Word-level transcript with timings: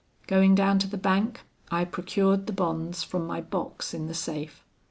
"Going 0.25 0.55
down 0.55 0.79
to 0.79 0.87
the 0.87 0.97
bank, 0.97 1.41
I 1.69 1.85
procured 1.85 2.47
the 2.47 2.53
bonds 2.53 3.03
from 3.03 3.27
my 3.27 3.39
box 3.39 3.93
in 3.93 4.07
the 4.07 4.15
safe. 4.15 4.65